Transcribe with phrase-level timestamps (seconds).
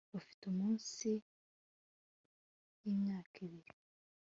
[0.13, 1.09] bafite munsi
[2.83, 3.73] y'imyaka ibiri